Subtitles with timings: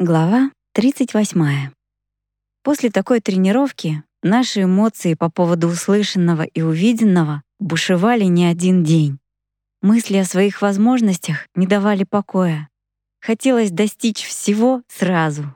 [0.00, 1.72] Глава 38.
[2.62, 9.18] После такой тренировки наши эмоции по поводу услышанного и увиденного бушевали не один день.
[9.82, 12.68] Мысли о своих возможностях не давали покоя.
[13.20, 15.52] Хотелось достичь всего сразу.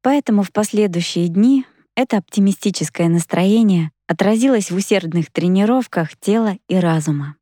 [0.00, 7.36] Поэтому в последующие дни это оптимистическое настроение отразилось в усердных тренировках тела и разума.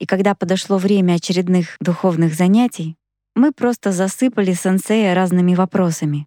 [0.00, 2.96] И когда подошло время очередных духовных занятий,
[3.34, 6.26] мы просто засыпали сенсея разными вопросами.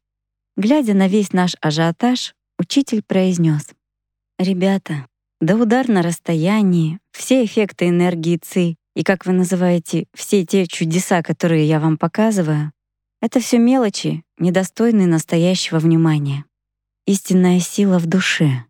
[0.55, 3.69] Глядя на весь наш ажиотаж, учитель произнес:
[4.39, 5.05] «Ребята,
[5.39, 11.21] да удар на расстоянии, все эффекты энергии ЦИ и, как вы называете, все те чудеса,
[11.21, 12.71] которые я вам показываю,
[13.21, 16.45] это все мелочи, недостойные настоящего внимания.
[17.05, 18.65] Истинная сила в душе.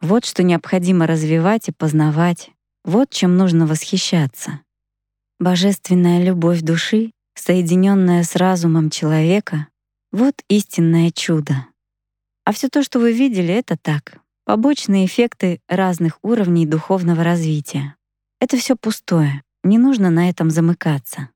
[0.00, 2.50] Вот что необходимо развивать и познавать,
[2.84, 4.60] вот чем нужно восхищаться.
[5.38, 9.68] Божественная любовь души соединенное с разумом человека,
[10.12, 11.66] вот истинное чудо.
[12.44, 17.96] А все то, что вы видели, это так, побочные эффекты разных уровней духовного развития.
[18.40, 21.30] Это все пустое, не нужно на этом замыкаться.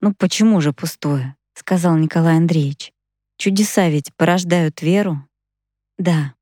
[0.00, 2.92] «Ну почему же пустое?»— сказал Николай Андреевич.
[3.38, 5.26] «Чудеса ведь порождают веру».
[5.96, 6.34] «Да,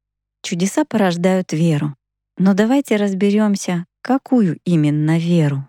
[0.42, 1.94] чудеса порождают веру.
[2.38, 5.68] Но давайте разберемся, какую именно веру.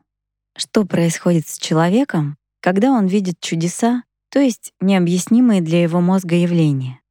[0.56, 7.02] Что происходит с человеком, когда он видит чудеса, то есть необъяснимые для его мозга явления.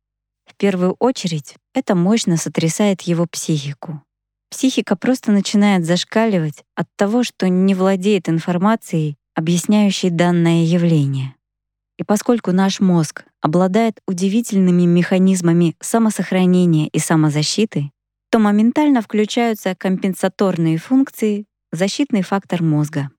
[0.47, 4.03] В первую очередь это мощно сотрясает его психику.
[4.51, 11.35] Психика просто начинает зашкаливать от того, что не владеет информацией, объясняющей данное явление.
[11.99, 17.91] И поскольку наш мозг обладает удивительными механизмами самосохранения и самозащиты,
[18.31, 23.11] то моментально включаются компенсаторные функции, защитный фактор мозга.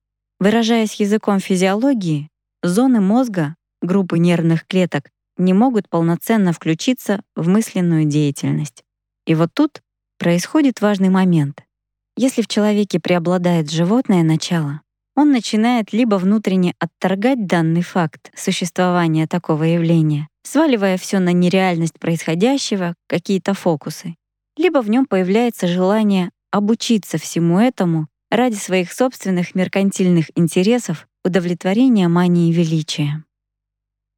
[0.42, 2.28] Выражаясь языком физиологии,
[2.64, 8.84] зоны мозга, группы нервных клеток, не могут полноценно включиться в мысленную деятельность.
[9.28, 9.84] И вот тут
[10.18, 11.62] происходит важный момент.
[12.18, 14.82] Если в человеке преобладает животное начало,
[15.16, 22.96] он начинает либо внутренне отторгать данный факт существования такого явления, сваливая все на нереальность происходящего,
[23.08, 24.16] какие-то фокусы,
[24.58, 32.52] либо в нем появляется желание обучиться всему этому ради своих собственных меркантильных интересов удовлетворения мании
[32.52, 33.24] величия.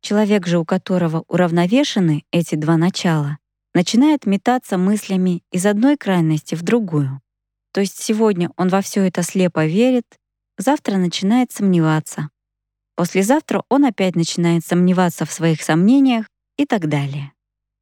[0.02, 3.40] Человек же, у которого уравновешены эти два начала,
[3.74, 7.22] начинает метаться мыслями из одной крайности в другую.
[7.74, 10.06] То есть сегодня он во все это слепо верит,
[10.60, 12.30] завтра начинает сомневаться.
[12.96, 17.34] Послезавтра он опять начинает сомневаться в своих сомнениях и так далее.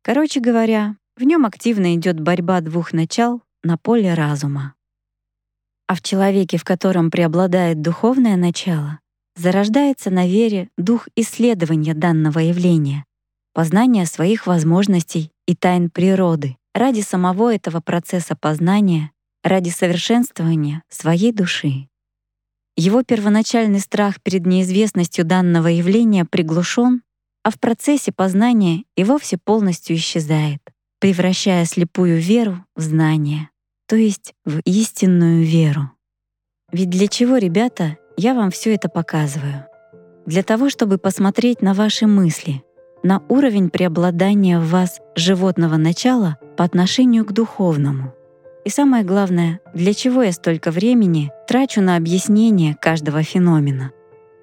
[0.02, 4.75] Короче говоря, в нем активно идет борьба двух начал на поле разума.
[5.91, 9.02] А в человеке, в котором преобладает духовное начало,
[9.35, 13.03] зарождается на вере дух исследования данного явления,
[13.53, 19.12] познания своих возможностей и тайн природы ради самого этого процесса познания,
[19.44, 21.90] ради совершенствования своей души.
[22.78, 27.01] Его первоначальный страх перед неизвестностью данного явления приглушен,
[27.44, 30.62] а в процессе познания и вовсе полностью исчезает,
[31.01, 33.50] превращая слепую веру в знание
[33.91, 35.91] то есть в истинную веру.
[36.72, 39.66] Ведь для чего, ребята, я вам все это показываю?
[40.25, 42.63] Для того, чтобы посмотреть на ваши мысли,
[43.03, 48.13] на уровень преобладания в вас животного начала по отношению к духовному.
[48.63, 53.91] И самое главное, для чего я столько времени трачу на объяснение каждого феномена?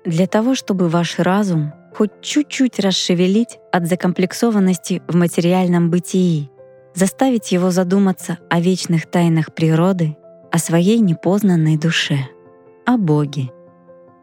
[0.04, 6.50] Для того, чтобы ваш разум хоть чуть-чуть расшевелить от закомплексованности в материальном бытии
[6.98, 10.16] заставить его задуматься о вечных тайнах природы,
[10.50, 12.18] о своей непознанной душе,
[12.84, 13.50] о Боге.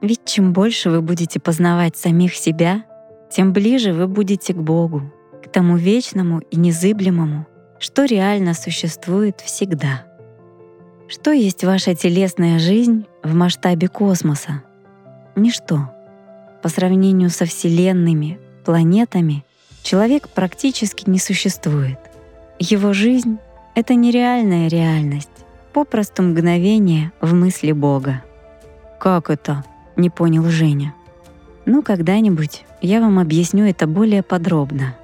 [0.02, 2.84] Ведь чем больше вы будете познавать самих себя,
[3.32, 5.04] тем ближе вы будете к Богу,
[5.42, 7.48] к тому вечному и незыблемому,
[7.80, 10.06] что реально существует всегда.
[11.08, 14.64] Что есть ваша телесная жизнь в масштабе космоса?
[15.38, 15.92] Ничто.
[16.62, 19.46] По сравнению со Вселенными, планетами,
[19.82, 22.00] человек практически не существует—
[22.60, 23.38] его жизнь—
[23.76, 25.30] это нереальная реальность,
[25.74, 28.24] попросту мгновение в мысли Бога.
[29.00, 29.64] «Как это?»—
[29.96, 30.94] не понял Женя.
[31.66, 34.96] «Ну, когда-нибудь я вам объясню это более подробно.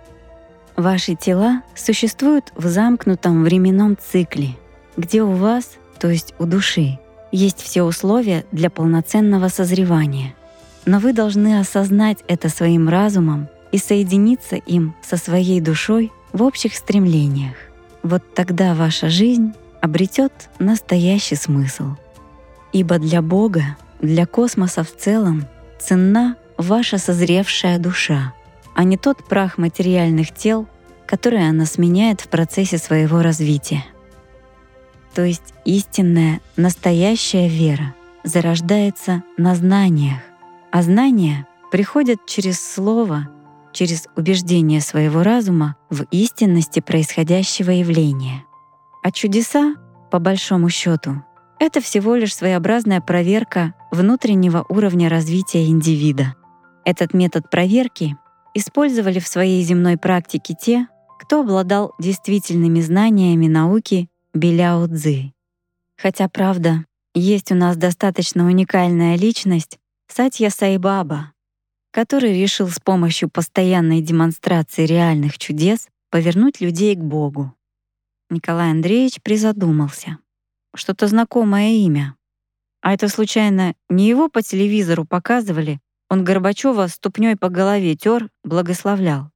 [0.77, 4.55] Ваши тела существуют в замкнутом временном цикле,
[4.95, 6.99] где у вас, то есть у души,
[7.31, 10.33] есть все условия для полноценного созревания.
[10.85, 16.75] Но вы должны осознать это своим разумом и соединиться им со своей душой в общих
[16.75, 17.55] стремлениях.
[18.03, 21.95] Вот тогда ваша жизнь обретет настоящий смысл.
[22.73, 25.45] Ибо для Бога, для космоса в целом
[25.79, 28.33] ценна ваша созревшая душа,
[28.75, 30.67] а не тот прах материальных тел,
[31.05, 33.83] который она сменяет в процессе своего развития.
[35.13, 37.93] То есть истинная, настоящая вера
[38.23, 40.19] зарождается на знаниях,
[40.71, 43.27] а знания приходят через слово,
[43.73, 48.43] через убеждение своего разума в истинности происходящего явления.
[49.03, 49.75] А чудеса,
[50.11, 51.23] по большому счету,
[51.59, 56.35] это всего лишь своеобразная проверка внутреннего уровня развития индивида.
[56.85, 58.17] Этот метод проверки
[58.53, 60.87] использовали в своей земной практике те,
[61.19, 65.33] кто обладал действительными знаниями науки Беляо Цзы.
[65.97, 69.77] Хотя, правда, есть у нас достаточно уникальная личность
[70.07, 71.31] Сатья Сайбаба,
[71.91, 77.53] который решил с помощью постоянной демонстрации реальных чудес повернуть людей к Богу.
[78.29, 80.17] Николай Андреевич призадумался.
[80.73, 82.15] Что-то знакомое имя.
[82.81, 85.79] А это случайно не его по телевизору показывали?
[86.09, 89.31] Он Горбачева ступней по голове тер, благословлял.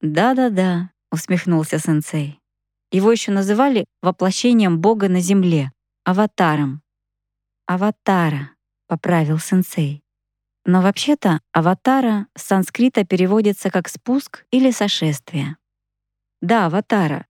[0.00, 2.40] Да-да-да, усмехнулся сенсей.
[2.92, 5.72] Его еще называли воплощением Бога на земле,
[6.04, 6.82] аватаром.
[7.66, 8.50] Аватара,
[8.88, 10.02] поправил сенсей.
[10.64, 15.56] Но вообще-то аватара с санскрита переводится как спуск или сошествие.
[16.42, 17.26] Да, аватара.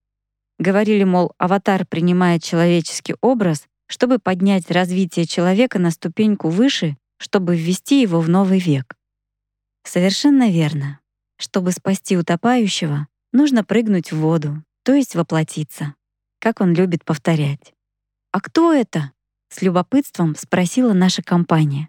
[0.59, 8.01] Говорили, мол, аватар принимает человеческий образ, чтобы поднять развитие человека на ступеньку выше, чтобы ввести
[8.03, 8.95] его в новый век.
[9.85, 11.01] Совершенно верно.
[11.39, 15.95] Чтобы спасти утопающего, нужно прыгнуть в воду, то есть воплотиться,
[16.39, 17.75] как он любит повторять.
[18.33, 19.13] «А кто это?»—
[19.49, 21.89] с любопытством спросила наша компания.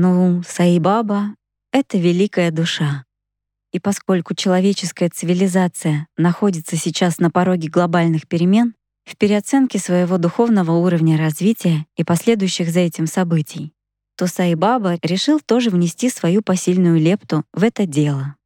[0.00, 1.34] «Ну, Саибаба—
[1.72, 3.04] это великая душа.
[3.72, 11.18] И поскольку человеческая цивилизация находится сейчас на пороге глобальных перемен, в переоценке своего духовного уровня
[11.18, 13.72] развития и последующих за этим событий,
[14.16, 18.36] то Саибаба решил тоже внести свою посильную лепту в это дело.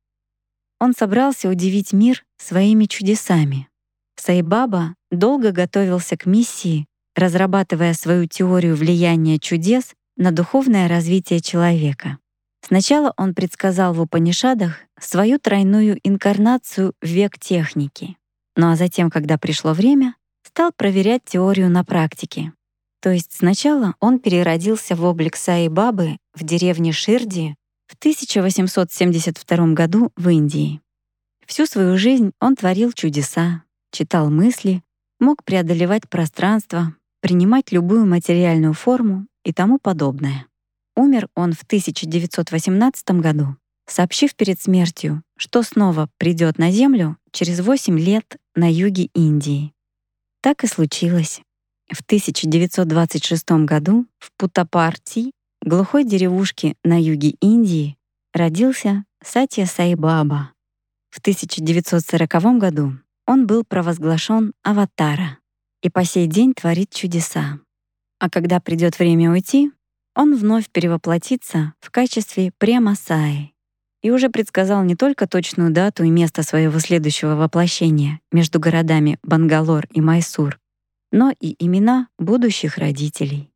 [0.81, 3.69] Он собрался удивить мир своими чудесами.
[4.17, 12.19] Сайбаба долго готовился к миссии, разрабатывая свою теорию влияния чудес на духовное развитие человека.
[12.65, 18.17] Сначала он предсказал в Упанишадах свою тройную инкарнацию в век техники.
[18.57, 20.15] Ну а затем, когда пришло время,
[20.47, 22.53] стал проверять теорию на практике.
[23.01, 27.57] То есть сначала он переродился в облик Саи Бабы в деревне Ширди
[27.89, 30.81] в 1872 году в Индии.
[31.47, 34.85] Всю свою жизнь он творил чудеса, читал мысли,
[35.19, 40.47] мог преодолевать пространство, принимать любую материальную форму и тому подобное.
[40.97, 43.57] Умер он в 1918 году,
[43.87, 49.73] сообщив перед смертью, что снова придет на Землю через 8 лет на юге Индии.
[50.43, 51.41] Так и случилось.
[51.91, 57.97] В 1926 году в Путапарти глухой деревушке на юге Индии
[58.33, 60.53] родился Сатья Сайбаба.
[61.11, 62.93] В 1940 году
[63.27, 65.39] он был провозглашен аватара
[65.83, 67.61] и по сей день творит чудеса.
[68.23, 69.73] А когда придет время уйти,
[70.15, 73.53] он вновь перевоплотится в качестве Премасаи
[74.01, 79.89] и уже предсказал не только точную дату и место своего следующего воплощения между городами Бангалор
[79.91, 80.61] и Майсур,
[81.11, 83.51] но и имена будущих родителей.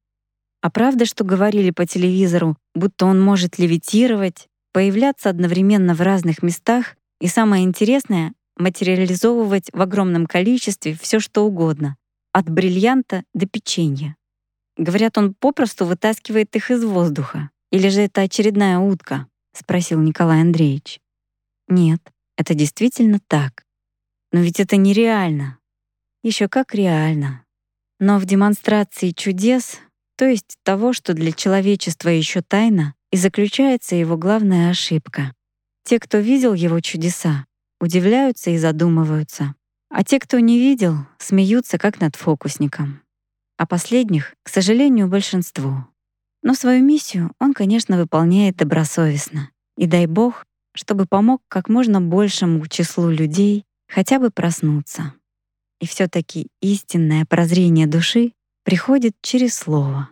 [0.63, 6.97] А правда, что говорили по телевизору, будто он может левитировать, появляться одновременно в разных местах
[7.21, 11.97] и самое интересное— материализовывать в огромном количестве все что угодно,
[12.33, 14.17] от бриллианта до печенья.
[14.76, 17.50] Говорят, он попросту вытаскивает их из воздуха.
[17.71, 19.26] Или же это очередная утка?
[19.52, 21.00] спросил Николай Андреевич.
[21.68, 22.00] Нет,
[22.37, 23.64] это действительно так.
[24.33, 25.59] Но ведь это нереально.
[26.23, 27.45] Еще как реально.
[27.99, 29.80] Но в демонстрации чудес
[30.16, 35.33] то есть того, что для человечества еще тайна, и заключается его главная ошибка.
[35.85, 37.47] Те, кто видел его чудеса,
[37.80, 39.54] удивляются и задумываются,
[39.90, 43.02] а те, кто не видел, смеются как над фокусником.
[43.57, 45.89] А последних, к сожалению, большинство.
[46.43, 49.51] Но свою миссию он, конечно, выполняет добросовестно.
[49.77, 50.45] И дай бог,
[50.75, 55.15] чтобы помог как можно большему числу людей хотя бы проснуться.
[55.81, 58.33] И все таки истинное прозрение души
[58.65, 60.11] приходит через слово.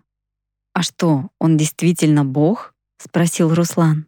[0.72, 4.06] «А что, он действительно Бог?»— спросил Руслан.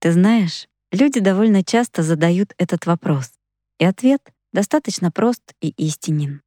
[0.00, 3.32] «Ты знаешь, люди довольно часто задают этот вопрос,
[3.78, 6.42] и ответ достаточно прост и истинен.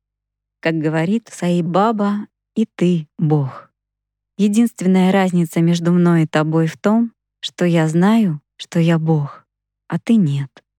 [0.63, 3.69] Как говорит Саибаба, и ты— Бог.
[4.37, 9.45] Единственная разница между мной и тобой в том, что я знаю, что я Бог,
[9.89, 10.62] а ты нет.